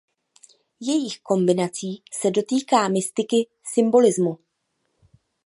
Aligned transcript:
Jejich 0.79 1.19
kombinací 1.21 2.03
se 2.13 2.31
dotýká 2.31 2.87
mystiky 2.87 3.47
symbolismu. 3.73 4.37